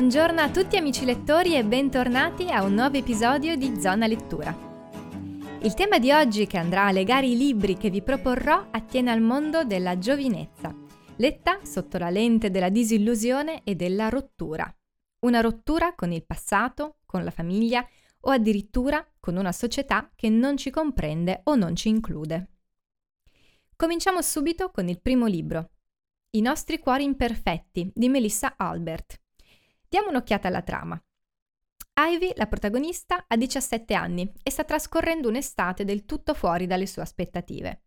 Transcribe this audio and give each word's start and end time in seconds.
Buongiorno 0.00 0.40
a 0.40 0.50
tutti 0.50 0.78
amici 0.78 1.04
lettori 1.04 1.54
e 1.54 1.62
bentornati 1.62 2.50
a 2.50 2.62
un 2.62 2.72
nuovo 2.72 2.96
episodio 2.96 3.54
di 3.54 3.78
Zona 3.78 4.06
Lettura. 4.06 4.50
Il 5.60 5.74
tema 5.74 5.98
di 5.98 6.10
oggi 6.10 6.46
che 6.46 6.56
andrà 6.56 6.86
a 6.86 6.90
legare 6.90 7.26
i 7.26 7.36
libri 7.36 7.76
che 7.76 7.90
vi 7.90 8.00
proporrò 8.00 8.68
attiene 8.70 9.10
al 9.10 9.20
mondo 9.20 9.62
della 9.64 9.98
giovinezza, 9.98 10.74
letta 11.16 11.60
sotto 11.64 11.98
la 11.98 12.08
lente 12.08 12.50
della 12.50 12.70
disillusione 12.70 13.62
e 13.62 13.74
della 13.74 14.08
rottura. 14.08 14.74
Una 15.26 15.42
rottura 15.42 15.94
con 15.94 16.12
il 16.12 16.24
passato, 16.24 17.00
con 17.04 17.22
la 17.22 17.30
famiglia 17.30 17.86
o 18.20 18.30
addirittura 18.30 19.06
con 19.20 19.36
una 19.36 19.52
società 19.52 20.10
che 20.16 20.30
non 20.30 20.56
ci 20.56 20.70
comprende 20.70 21.42
o 21.44 21.56
non 21.56 21.76
ci 21.76 21.90
include. 21.90 22.48
Cominciamo 23.76 24.22
subito 24.22 24.70
con 24.70 24.88
il 24.88 24.98
primo 24.98 25.26
libro, 25.26 25.72
I 26.30 26.40
nostri 26.40 26.78
cuori 26.78 27.04
imperfetti 27.04 27.92
di 27.94 28.08
Melissa 28.08 28.54
Albert. 28.56 29.20
Diamo 29.90 30.10
un'occhiata 30.10 30.46
alla 30.46 30.62
trama. 30.62 31.02
Ivy, 31.98 32.34
la 32.36 32.46
protagonista, 32.46 33.24
ha 33.26 33.36
17 33.36 33.92
anni 33.92 34.32
e 34.40 34.48
sta 34.48 34.62
trascorrendo 34.62 35.26
un'estate 35.26 35.84
del 35.84 36.04
tutto 36.04 36.32
fuori 36.32 36.68
dalle 36.68 36.86
sue 36.86 37.02
aspettative. 37.02 37.82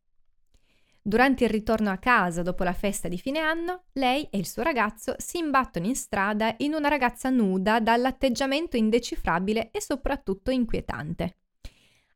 Durante 1.01 1.45
il 1.45 1.49
ritorno 1.49 1.91
a 1.91 1.97
casa 1.99 2.41
dopo 2.41 2.65
la 2.65 2.73
festa 2.73 3.07
di 3.07 3.17
fine 3.17 3.39
anno, 3.39 3.85
lei 3.93 4.27
e 4.31 4.37
il 4.37 4.45
suo 4.45 4.63
ragazzo 4.63 5.15
si 5.17 5.37
imbattono 5.37 5.85
in 5.85 5.95
strada 5.95 6.53
in 6.57 6.73
una 6.73 6.89
ragazza 6.89 7.29
nuda 7.29 7.79
dall'atteggiamento 7.79 8.75
indecifrabile 8.75 9.71
e 9.71 9.81
soprattutto 9.81 10.51
inquietante. 10.51 11.37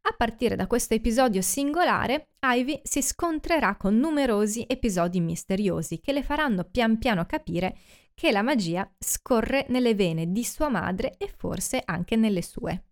A 0.09 0.13
partire 0.15 0.55
da 0.55 0.67
questo 0.67 0.93
episodio 0.93 1.41
singolare, 1.41 2.29
Ivy 2.39 2.79
si 2.81 3.01
scontrerà 3.01 3.75
con 3.75 3.97
numerosi 3.97 4.63
episodi 4.65 5.19
misteriosi 5.19 5.99
che 5.99 6.13
le 6.13 6.23
faranno 6.23 6.63
pian 6.63 6.97
piano 6.97 7.25
capire 7.25 7.77
che 8.13 8.31
la 8.31 8.41
magia 8.41 8.89
scorre 8.97 9.65
nelle 9.67 9.95
vene 9.95 10.31
di 10.31 10.45
sua 10.45 10.69
madre 10.69 11.17
e 11.17 11.27
forse 11.27 11.81
anche 11.83 12.15
nelle 12.15 12.41
sue. 12.41 12.83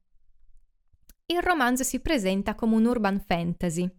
Il 1.27 1.41
romanzo 1.41 1.83
si 1.83 2.01
presenta 2.01 2.53
come 2.53 2.75
un 2.75 2.83
urban 2.83 3.21
fantasy, 3.21 3.89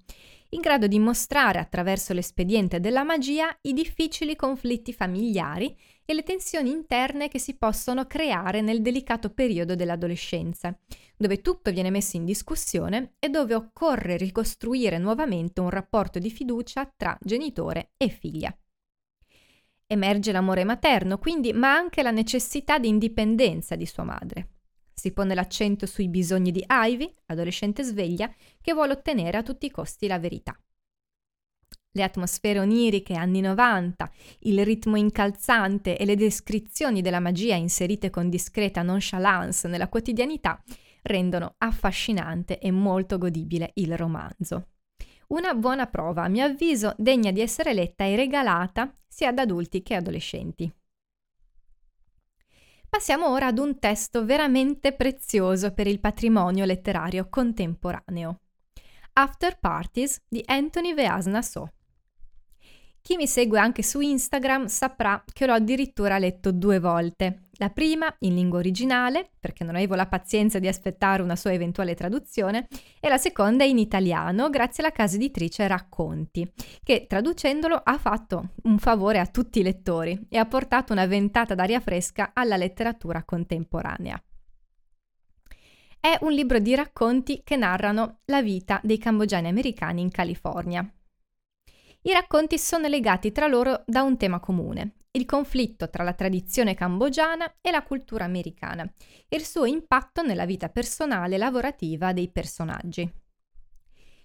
in 0.56 0.62
grado 0.62 0.86
di 0.86 0.98
mostrare 0.98 1.58
attraverso 1.58 2.14
l'espediente 2.14 2.80
della 2.80 3.04
magia 3.04 3.54
i 3.62 3.74
difficili 3.74 4.34
conflitti 4.36 4.94
familiari 4.94 5.76
e 6.04 6.14
le 6.14 6.22
tensioni 6.22 6.70
interne 6.70 7.28
che 7.28 7.38
si 7.38 7.56
possono 7.58 8.06
creare 8.06 8.62
nel 8.62 8.80
delicato 8.80 9.30
periodo 9.30 9.74
dell'adolescenza, 9.74 10.76
dove 11.14 11.42
tutto 11.42 11.70
viene 11.70 11.90
messo 11.90 12.16
in 12.16 12.24
discussione 12.24 13.16
e 13.18 13.28
dove 13.28 13.54
occorre 13.54 14.16
ricostruire 14.16 14.96
nuovamente 14.96 15.60
un 15.60 15.68
rapporto 15.68 16.18
di 16.18 16.30
fiducia 16.30 16.90
tra 16.96 17.16
genitore 17.20 17.90
e 17.98 18.08
figlia. 18.08 18.56
Emerge 19.86 20.32
l'amore 20.32 20.64
materno, 20.64 21.18
quindi, 21.18 21.52
ma 21.52 21.74
anche 21.74 22.02
la 22.02 22.10
necessità 22.10 22.78
di 22.78 22.88
indipendenza 22.88 23.76
di 23.76 23.86
sua 23.86 24.04
madre. 24.04 24.55
Si 24.98 25.12
pone 25.12 25.34
l'accento 25.34 25.84
sui 25.84 26.08
bisogni 26.08 26.50
di 26.50 26.64
Ivy, 26.66 27.14
adolescente 27.26 27.82
sveglia, 27.82 28.32
che 28.62 28.72
vuole 28.72 28.94
ottenere 28.94 29.36
a 29.36 29.42
tutti 29.42 29.66
i 29.66 29.70
costi 29.70 30.06
la 30.06 30.18
verità. 30.18 30.58
Le 31.92 32.02
atmosfere 32.02 32.60
oniriche 32.60 33.12
anni 33.12 33.42
90, 33.42 34.10
il 34.40 34.64
ritmo 34.64 34.96
incalzante 34.96 35.98
e 35.98 36.04
le 36.06 36.16
descrizioni 36.16 37.02
della 37.02 37.20
magia 37.20 37.54
inserite 37.54 38.08
con 38.08 38.30
discreta 38.30 38.80
nonchalance 38.80 39.68
nella 39.68 39.88
quotidianità 39.88 40.62
rendono 41.02 41.54
affascinante 41.58 42.58
e 42.58 42.70
molto 42.70 43.18
godibile 43.18 43.72
il 43.74 43.96
romanzo. 43.96 44.68
Una 45.28 45.54
buona 45.54 45.86
prova, 45.86 46.24
a 46.24 46.28
mio 46.28 46.44
avviso, 46.44 46.94
degna 46.96 47.32
di 47.32 47.40
essere 47.42 47.74
letta 47.74 48.04
e 48.04 48.16
regalata 48.16 48.94
sia 49.06 49.28
ad 49.28 49.38
adulti 49.38 49.82
che 49.82 49.94
adolescenti. 49.94 50.72
Passiamo 52.88 53.28
ora 53.28 53.46
ad 53.46 53.58
un 53.58 53.78
testo 53.78 54.24
veramente 54.24 54.92
prezioso 54.92 55.72
per 55.72 55.86
il 55.86 56.00
patrimonio 56.00 56.64
letterario 56.64 57.28
contemporaneo. 57.28 58.40
After 59.14 59.58
Parties 59.58 60.22
di 60.28 60.42
Anthony 60.46 60.94
Veasna 60.94 61.42
So. 61.42 61.72
Chi 63.00 63.16
mi 63.16 63.26
segue 63.26 63.58
anche 63.58 63.82
su 63.82 64.00
Instagram 64.00 64.66
saprà 64.66 65.22
che 65.32 65.46
l'ho 65.46 65.52
addirittura 65.52 66.18
letto 66.18 66.50
due 66.52 66.80
volte. 66.80 67.45
La 67.58 67.70
prima 67.70 68.14
in 68.20 68.34
lingua 68.34 68.58
originale, 68.58 69.30
perché 69.40 69.64
non 69.64 69.76
avevo 69.76 69.94
la 69.94 70.06
pazienza 70.06 70.58
di 70.58 70.68
aspettare 70.68 71.22
una 71.22 71.36
sua 71.36 71.52
eventuale 71.52 71.94
traduzione, 71.94 72.68
e 73.00 73.08
la 73.08 73.16
seconda 73.16 73.64
in 73.64 73.78
italiano, 73.78 74.50
grazie 74.50 74.82
alla 74.82 74.92
casa 74.92 75.16
editrice 75.16 75.66
Racconti, 75.66 76.50
che 76.82 77.06
traducendolo 77.08 77.74
ha 77.76 77.96
fatto 77.96 78.50
un 78.64 78.78
favore 78.78 79.20
a 79.20 79.26
tutti 79.26 79.60
i 79.60 79.62
lettori 79.62 80.26
e 80.28 80.36
ha 80.36 80.44
portato 80.44 80.92
una 80.92 81.06
ventata 81.06 81.54
d'aria 81.54 81.80
fresca 81.80 82.32
alla 82.34 82.56
letteratura 82.56 83.24
contemporanea. 83.24 84.22
È 85.98 86.18
un 86.20 86.32
libro 86.32 86.58
di 86.58 86.74
racconti 86.74 87.40
che 87.42 87.56
narrano 87.56 88.18
la 88.26 88.42
vita 88.42 88.80
dei 88.82 88.98
cambogiani 88.98 89.48
americani 89.48 90.02
in 90.02 90.10
California, 90.10 90.88
i 92.06 92.12
racconti 92.12 92.56
sono 92.56 92.86
legati 92.86 93.32
tra 93.32 93.48
loro 93.48 93.82
da 93.84 94.02
un 94.02 94.16
tema 94.16 94.38
comune, 94.38 94.95
il 95.16 95.24
conflitto 95.24 95.88
tra 95.90 96.04
la 96.04 96.12
tradizione 96.12 96.74
cambogiana 96.74 97.56
e 97.60 97.70
la 97.70 97.82
cultura 97.82 98.24
americana 98.24 98.88
e 99.28 99.36
il 99.36 99.44
suo 99.44 99.64
impatto 99.64 100.22
nella 100.22 100.44
vita 100.44 100.68
personale 100.68 101.34
e 101.34 101.38
lavorativa 101.38 102.12
dei 102.12 102.30
personaggi. 102.30 103.10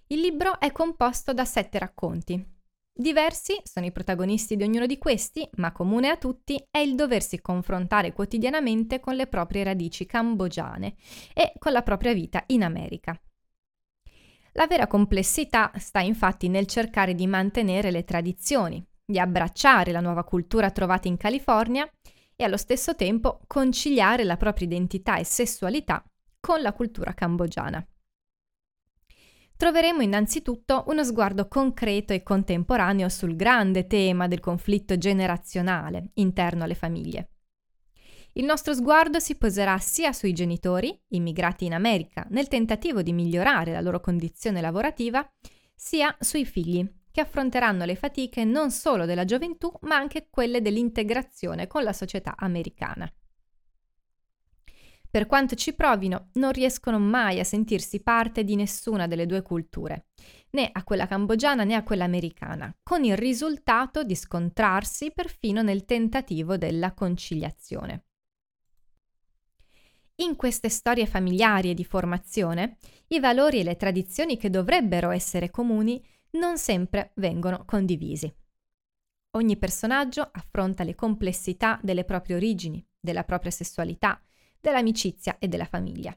Il 0.08 0.20
libro 0.20 0.60
è 0.60 0.70
composto 0.70 1.32
da 1.32 1.46
sette 1.46 1.78
racconti. 1.78 2.60
Diversi 2.94 3.58
sono 3.64 3.86
i 3.86 3.92
protagonisti 3.92 4.54
di 4.54 4.64
ognuno 4.64 4.84
di 4.84 4.98
questi, 4.98 5.48
ma 5.56 5.72
comune 5.72 6.10
a 6.10 6.18
tutti 6.18 6.62
è 6.70 6.78
il 6.78 6.94
doversi 6.94 7.40
confrontare 7.40 8.12
quotidianamente 8.12 9.00
con 9.00 9.14
le 9.14 9.26
proprie 9.26 9.64
radici 9.64 10.04
cambogiane 10.04 10.96
e 11.32 11.54
con 11.58 11.72
la 11.72 11.80
propria 11.80 12.12
vita 12.12 12.44
in 12.48 12.62
America. 12.62 13.18
La 14.52 14.66
vera 14.66 14.86
complessità 14.86 15.72
sta 15.76 16.00
infatti 16.00 16.48
nel 16.48 16.66
cercare 16.66 17.14
di 17.14 17.26
mantenere 17.26 17.90
le 17.90 18.04
tradizioni, 18.04 18.86
di 19.04 19.18
abbracciare 19.18 19.92
la 19.92 20.00
nuova 20.00 20.24
cultura 20.24 20.70
trovata 20.70 21.08
in 21.08 21.16
California 21.16 21.88
e 22.36 22.44
allo 22.44 22.56
stesso 22.56 22.94
tempo 22.94 23.40
conciliare 23.46 24.24
la 24.24 24.36
propria 24.36 24.66
identità 24.66 25.16
e 25.16 25.24
sessualità 25.24 26.04
con 26.40 26.60
la 26.60 26.72
cultura 26.72 27.12
cambogiana. 27.14 27.86
Troveremo 29.56 30.02
innanzitutto 30.02 30.84
uno 30.88 31.04
sguardo 31.04 31.46
concreto 31.46 32.12
e 32.12 32.24
contemporaneo 32.24 33.08
sul 33.08 33.36
grande 33.36 33.86
tema 33.86 34.26
del 34.26 34.40
conflitto 34.40 34.98
generazionale 34.98 36.10
interno 36.14 36.64
alle 36.64 36.74
famiglie. 36.74 37.28
Il 38.32 38.44
nostro 38.44 38.74
sguardo 38.74 39.20
si 39.20 39.36
poserà 39.36 39.78
sia 39.78 40.12
sui 40.12 40.32
genitori, 40.32 40.98
immigrati 41.08 41.66
in 41.66 41.74
America, 41.74 42.26
nel 42.30 42.48
tentativo 42.48 43.02
di 43.02 43.12
migliorare 43.12 43.72
la 43.72 43.80
loro 43.80 44.00
condizione 44.00 44.60
lavorativa, 44.60 45.24
sia 45.74 46.16
sui 46.18 46.44
figli, 46.44 46.84
che 47.12 47.20
affronteranno 47.20 47.84
le 47.84 47.94
fatiche 47.94 48.42
non 48.42 48.72
solo 48.72 49.04
della 49.04 49.24
gioventù, 49.24 49.70
ma 49.82 49.94
anche 49.94 50.26
quelle 50.30 50.60
dell'integrazione 50.60 51.68
con 51.68 51.84
la 51.84 51.92
società 51.92 52.34
americana. 52.36 53.08
Per 55.12 55.26
quanto 55.26 55.54
ci 55.54 55.74
provino, 55.74 56.30
non 56.34 56.52
riescono 56.52 56.98
mai 56.98 57.38
a 57.38 57.44
sentirsi 57.44 58.02
parte 58.02 58.44
di 58.44 58.56
nessuna 58.56 59.06
delle 59.06 59.26
due 59.26 59.42
culture, 59.42 60.06
né 60.52 60.70
a 60.72 60.82
quella 60.84 61.06
cambogiana 61.06 61.64
né 61.64 61.74
a 61.74 61.82
quella 61.82 62.04
americana, 62.04 62.74
con 62.82 63.04
il 63.04 63.14
risultato 63.14 64.04
di 64.04 64.14
scontrarsi 64.14 65.12
perfino 65.12 65.60
nel 65.60 65.84
tentativo 65.84 66.56
della 66.56 66.94
conciliazione. 66.94 68.06
In 70.16 70.34
queste 70.34 70.70
storie 70.70 71.04
familiari 71.04 71.70
e 71.70 71.74
di 71.74 71.84
formazione, 71.84 72.78
i 73.08 73.20
valori 73.20 73.60
e 73.60 73.64
le 73.64 73.76
tradizioni 73.76 74.38
che 74.38 74.48
dovrebbero 74.48 75.10
essere 75.10 75.50
comuni 75.50 76.02
non 76.32 76.58
sempre 76.58 77.12
vengono 77.16 77.64
condivisi. 77.64 78.32
Ogni 79.34 79.56
personaggio 79.56 80.28
affronta 80.30 80.84
le 80.84 80.94
complessità 80.94 81.80
delle 81.82 82.04
proprie 82.04 82.36
origini, 82.36 82.84
della 83.00 83.24
propria 83.24 83.50
sessualità, 83.50 84.22
dell'amicizia 84.60 85.38
e 85.38 85.48
della 85.48 85.64
famiglia. 85.64 86.16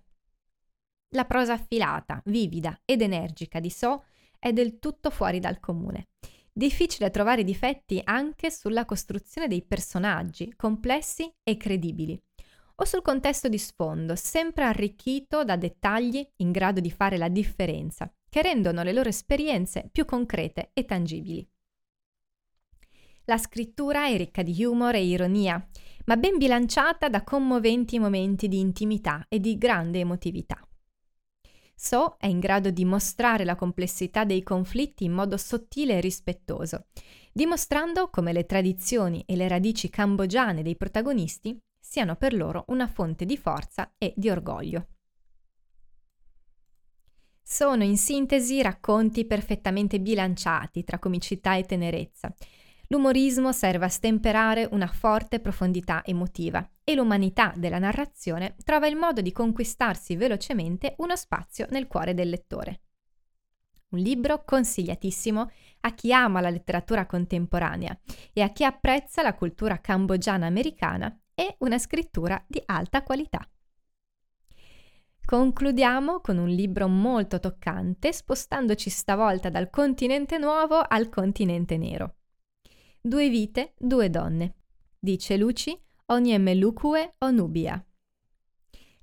La 1.09 1.25
prosa 1.25 1.53
affilata, 1.53 2.21
vivida 2.25 2.79
ed 2.83 3.01
energica 3.01 3.59
di 3.59 3.69
So 3.69 4.03
è 4.37 4.51
del 4.51 4.79
tutto 4.79 5.09
fuori 5.09 5.39
dal 5.39 5.59
comune. 5.59 6.09
Difficile 6.51 7.09
trovare 7.09 7.43
difetti 7.43 8.01
anche 8.03 8.51
sulla 8.51 8.85
costruzione 8.85 9.47
dei 9.47 9.63
personaggi, 9.63 10.53
complessi 10.55 11.33
e 11.43 11.57
credibili, 11.57 12.21
o 12.75 12.85
sul 12.85 13.01
contesto 13.01 13.47
di 13.47 13.57
sfondo, 13.57 14.15
sempre 14.15 14.65
arricchito 14.65 15.43
da 15.43 15.55
dettagli 15.55 16.25
in 16.37 16.51
grado 16.51 16.79
di 16.79 16.91
fare 16.91 17.17
la 17.17 17.29
differenza, 17.29 18.11
che 18.35 18.41
rendono 18.41 18.83
le 18.83 18.91
loro 18.91 19.07
esperienze 19.07 19.87
più 19.89 20.03
concrete 20.03 20.71
e 20.73 20.83
tangibili. 20.83 21.49
La 23.27 23.37
scrittura 23.37 24.07
è 24.07 24.17
ricca 24.17 24.41
di 24.41 24.61
humor 24.65 24.95
e 24.95 25.05
ironia, 25.05 25.65
ma 26.07 26.17
ben 26.17 26.37
bilanciata 26.37 27.07
da 27.07 27.23
commoventi 27.23 27.97
momenti 27.97 28.49
di 28.49 28.59
intimità 28.59 29.25
e 29.29 29.39
di 29.39 29.57
grande 29.57 29.99
emotività. 29.99 30.59
So 31.75 32.17
è 32.19 32.27
in 32.27 32.39
grado 32.39 32.71
di 32.71 32.83
mostrare 32.83 33.45
la 33.45 33.55
complessità 33.55 34.25
dei 34.25 34.43
conflitti 34.43 35.05
in 35.05 35.13
modo 35.13 35.37
sottile 35.37 35.93
e 35.93 36.01
rispettoso, 36.01 36.87
dimostrando 37.31 38.09
come 38.09 38.33
le 38.33 38.45
tradizioni 38.45 39.23
e 39.25 39.37
le 39.37 39.47
radici 39.47 39.89
cambogiane 39.89 40.61
dei 40.61 40.75
protagonisti 40.75 41.57
siano 41.79 42.17
per 42.17 42.33
loro 42.33 42.65
una 42.67 42.87
fonte 42.87 43.23
di 43.23 43.37
forza 43.37 43.93
e 43.97 44.13
di 44.17 44.29
orgoglio. 44.29 44.87
Sono 47.47 47.83
in 47.83 47.95
sintesi 47.95 48.59
racconti 48.63 49.23
perfettamente 49.23 49.99
bilanciati 49.99 50.83
tra 50.83 50.97
comicità 50.97 51.55
e 51.55 51.63
tenerezza. 51.63 52.33
L'umorismo 52.87 53.51
serve 53.51 53.85
a 53.85 53.89
stemperare 53.89 54.67
una 54.71 54.87
forte 54.87 55.39
profondità 55.39 56.03
emotiva 56.03 56.67
e 56.83 56.95
l'umanità 56.95 57.53
della 57.55 57.77
narrazione 57.77 58.55
trova 58.63 58.87
il 58.87 58.95
modo 58.95 59.21
di 59.21 59.31
conquistarsi 59.31 60.15
velocemente 60.15 60.95
uno 60.97 61.15
spazio 61.15 61.67
nel 61.69 61.85
cuore 61.85 62.15
del 62.15 62.29
lettore. 62.29 62.81
Un 63.89 63.99
libro 63.99 64.43
consigliatissimo 64.43 65.51
a 65.81 65.93
chi 65.93 66.11
ama 66.11 66.41
la 66.41 66.49
letteratura 66.49 67.05
contemporanea 67.05 67.95
e 68.33 68.41
a 68.41 68.49
chi 68.49 68.63
apprezza 68.63 69.21
la 69.21 69.35
cultura 69.35 69.79
cambogiana 69.79 70.47
americana 70.47 71.15
e 71.35 71.57
una 71.59 71.77
scrittura 71.77 72.43
di 72.47 72.59
alta 72.65 73.03
qualità. 73.03 73.47
Concludiamo 75.25 76.21
con 76.21 76.37
un 76.37 76.49
libro 76.49 76.87
molto 76.87 77.39
toccante, 77.39 78.13
spostandoci 78.13 78.91
stavolta 78.91 79.49
dal 79.49 79.71
continente 79.71 80.37
nuovo 80.37 80.79
al 80.87 81.09
continente 81.09 81.77
nero. 81.77 82.17
Due 83.01 83.29
vite, 83.29 83.73
due 83.75 84.11
donne, 84.11 84.53
dice 84.99 85.35
Luci 85.37 85.75
Onyemmelukue 86.05 87.15
Onubia. 87.19 87.83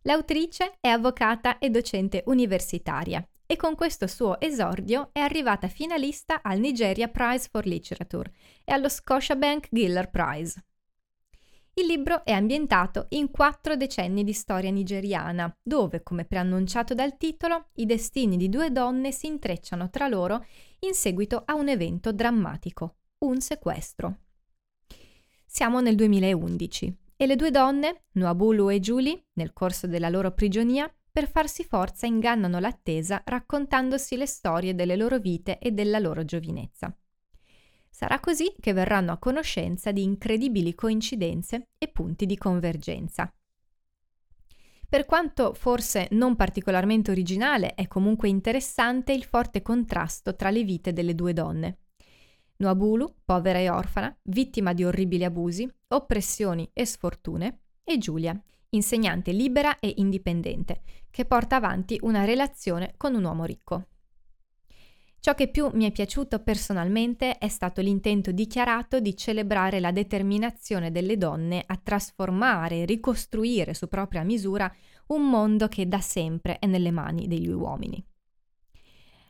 L'autrice 0.02 0.76
è 0.80 0.86
avvocata 0.86 1.58
e 1.58 1.70
docente 1.70 2.22
universitaria 2.26 3.26
e 3.44 3.56
con 3.56 3.74
questo 3.74 4.06
suo 4.06 4.40
esordio 4.40 5.10
è 5.12 5.18
arrivata 5.18 5.66
finalista 5.66 6.40
al 6.40 6.60
Nigeria 6.60 7.08
Prize 7.08 7.48
for 7.50 7.66
Literature 7.66 8.32
e 8.64 8.72
allo 8.72 8.88
Scotiabank 8.88 9.66
Giller 9.72 10.08
Prize. 10.08 10.64
Il 11.74 11.86
libro 11.86 12.22
è 12.22 12.32
ambientato 12.32 13.06
in 13.10 13.30
quattro 13.30 13.76
decenni 13.76 14.24
di 14.24 14.34
storia 14.34 14.70
nigeriana, 14.70 15.50
dove, 15.62 16.02
come 16.02 16.26
preannunciato 16.26 16.92
dal 16.92 17.16
titolo, 17.16 17.68
i 17.76 17.86
destini 17.86 18.36
di 18.36 18.50
due 18.50 18.70
donne 18.70 19.10
si 19.10 19.26
intrecciano 19.26 19.88
tra 19.88 20.06
loro 20.06 20.44
in 20.80 20.92
seguito 20.92 21.42
a 21.46 21.54
un 21.54 21.70
evento 21.70 22.12
drammatico, 22.12 22.96
un 23.20 23.40
sequestro. 23.40 24.18
Siamo 25.46 25.80
nel 25.80 25.94
2011 25.94 26.96
e 27.16 27.26
le 27.26 27.36
due 27.36 27.50
donne, 27.50 28.02
Nuabulu 28.12 28.70
e 28.70 28.78
Julie, 28.78 29.28
nel 29.34 29.54
corso 29.54 29.86
della 29.86 30.10
loro 30.10 30.32
prigionia, 30.32 30.92
per 31.10 31.30
farsi 31.30 31.64
forza 31.64 32.04
ingannano 32.04 32.58
l'attesa 32.58 33.22
raccontandosi 33.24 34.18
le 34.18 34.26
storie 34.26 34.74
delle 34.74 34.96
loro 34.96 35.18
vite 35.18 35.58
e 35.58 35.70
della 35.70 35.98
loro 35.98 36.22
giovinezza. 36.22 36.94
Sarà 38.02 38.18
così 38.18 38.52
che 38.58 38.72
verranno 38.72 39.12
a 39.12 39.16
conoscenza 39.16 39.92
di 39.92 40.02
incredibili 40.02 40.74
coincidenze 40.74 41.68
e 41.78 41.86
punti 41.86 42.26
di 42.26 42.36
convergenza. 42.36 43.32
Per 44.88 45.04
quanto 45.04 45.54
forse 45.54 46.08
non 46.10 46.34
particolarmente 46.34 47.12
originale, 47.12 47.76
è 47.76 47.86
comunque 47.86 48.28
interessante 48.28 49.12
il 49.12 49.22
forte 49.22 49.62
contrasto 49.62 50.34
tra 50.34 50.50
le 50.50 50.64
vite 50.64 50.92
delle 50.92 51.14
due 51.14 51.32
donne. 51.32 51.78
Noabulu, 52.56 53.18
povera 53.24 53.60
e 53.60 53.70
orfana, 53.70 54.12
vittima 54.22 54.72
di 54.72 54.82
orribili 54.82 55.22
abusi, 55.22 55.72
oppressioni 55.86 56.68
e 56.72 56.84
sfortune, 56.84 57.60
e 57.84 57.98
Giulia, 57.98 58.36
insegnante 58.70 59.30
libera 59.30 59.78
e 59.78 59.92
indipendente, 59.98 60.82
che 61.08 61.24
porta 61.24 61.54
avanti 61.54 62.00
una 62.02 62.24
relazione 62.24 62.94
con 62.96 63.14
un 63.14 63.22
uomo 63.22 63.44
ricco. 63.44 63.90
Ciò 65.22 65.34
che 65.34 65.46
più 65.46 65.70
mi 65.74 65.84
è 65.84 65.92
piaciuto 65.92 66.40
personalmente 66.40 67.38
è 67.38 67.46
stato 67.46 67.80
l'intento 67.80 68.32
dichiarato 68.32 68.98
di 68.98 69.16
celebrare 69.16 69.78
la 69.78 69.92
determinazione 69.92 70.90
delle 70.90 71.16
donne 71.16 71.62
a 71.64 71.78
trasformare 71.80 72.84
ricostruire 72.84 73.72
su 73.72 73.86
propria 73.86 74.24
misura 74.24 74.68
un 75.06 75.30
mondo 75.30 75.68
che 75.68 75.86
da 75.86 76.00
sempre 76.00 76.58
è 76.58 76.66
nelle 76.66 76.90
mani 76.90 77.28
degli 77.28 77.52
uomini. 77.52 78.04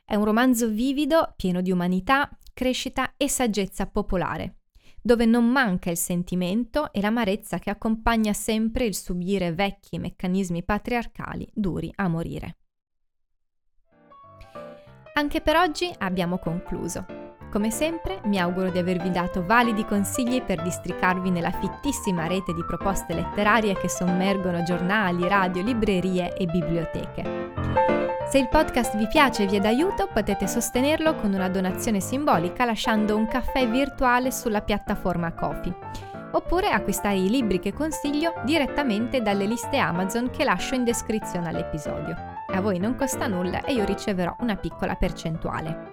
È 0.03 0.15
un 0.15 0.25
romanzo 0.25 0.71
vivido, 0.71 1.35
pieno 1.37 1.61
di 1.61 1.71
umanità, 1.71 2.39
crescita 2.55 3.12
e 3.19 3.29
saggezza 3.29 3.87
popolare, 3.87 4.61
dove 5.03 5.27
non 5.27 5.47
manca 5.47 5.91
il 5.91 5.99
sentimento 5.99 6.91
e 6.91 7.03
l'amarezza 7.03 7.59
che 7.59 7.69
accompagna 7.69 8.33
sempre 8.33 8.87
il 8.87 8.94
subire 8.94 9.53
vecchi 9.53 9.99
meccanismi 9.99 10.65
patriarcali 10.65 11.50
duri 11.53 11.93
a 11.97 12.09
morire. 12.09 12.56
Anche 15.22 15.40
per 15.40 15.54
oggi 15.54 15.88
abbiamo 15.98 16.38
concluso. 16.38 17.06
Come 17.48 17.70
sempre 17.70 18.19
mi 18.24 18.40
auguro 18.40 18.70
di 18.70 18.78
avervi 18.78 19.12
dato 19.12 19.46
validi 19.46 19.84
consigli 19.84 20.42
per 20.42 20.60
districarvi 20.60 21.30
nella 21.30 21.52
fittissima 21.52 22.26
rete 22.26 22.52
di 22.52 22.64
proposte 22.64 23.14
letterarie 23.14 23.76
che 23.76 23.88
sommergono 23.88 24.64
giornali, 24.64 25.28
radio, 25.28 25.62
librerie 25.62 26.34
e 26.34 26.46
biblioteche. 26.46 27.52
Se 28.28 28.38
il 28.38 28.48
podcast 28.48 28.96
vi 28.96 29.06
piace 29.06 29.44
e 29.44 29.46
vi 29.46 29.58
è 29.58 29.60
d'aiuto, 29.60 30.08
potete 30.12 30.48
sostenerlo 30.48 31.14
con 31.14 31.32
una 31.32 31.48
donazione 31.48 32.00
simbolica 32.00 32.64
lasciando 32.64 33.16
un 33.16 33.28
caffè 33.28 33.69
virtuale 33.69 34.32
sulla 34.32 34.62
piattaforma 34.62 35.32
Kofi. 35.34 35.72
Oppure 36.32 36.70
acquistare 36.70 37.19
i 37.19 37.30
libri 37.30 37.60
che 37.60 37.72
consiglio 37.72 38.34
direttamente 38.44 39.22
dalle 39.22 39.46
liste 39.46 39.78
Amazon 39.78 40.30
che 40.30 40.42
lascio 40.42 40.74
in 40.74 40.82
descrizione 40.82 41.48
all'episodio. 41.48 42.31
A 42.54 42.60
voi 42.60 42.78
non 42.78 42.96
costa 42.96 43.26
nulla 43.26 43.64
e 43.64 43.72
io 43.72 43.84
riceverò 43.87 44.37
una 44.40 44.56
piccola 44.56 44.94
percentuale. 44.94 45.93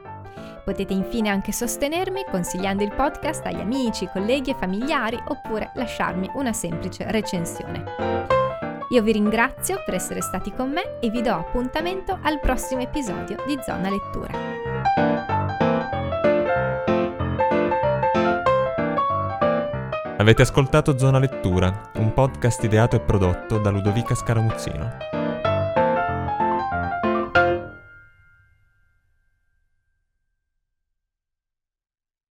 Potete 0.66 0.92
infine 0.94 1.30
anche 1.30 1.54
sostenermi 1.54 2.26
consigliando 2.30 2.84
il 2.84 2.94
podcast 2.94 3.46
agli 3.46 3.62
amici, 3.62 4.10
colleghi 4.12 4.52
e 4.52 4.56
familiari 4.56 5.18
oppure 5.30 5.72
lasciarmi 5.76 6.30
una 6.34 6.52
semplice 6.52 7.10
recensione. 7.10 7.84
Io 8.90 9.02
vi 9.02 9.12
ringrazio 9.14 9.82
per 9.86 9.94
essere 9.94 10.22
stati 10.22 10.52
con 10.52 10.70
me 10.70 11.00
e 11.00 11.10
vi 11.10 11.22
do 11.22 11.34
appuntamento 11.34 12.20
al 12.22 12.40
prossimo 12.42 12.82
episodio 12.82 13.38
di 13.48 13.58
Zona 13.64 13.90
Lettura. 13.90 14.38
Avete 20.18 20.42
ascoltato 20.42 20.98
Zona 20.98 21.20
Lettura, 21.20 21.90
un 21.96 22.14
podcast 22.14 22.62
ideato 22.64 22.98
e 22.98 23.00
prodotto 23.00 23.60
da 23.60 23.70
Ludovica 23.70 24.14
Scaramuzzino. 24.14 25.09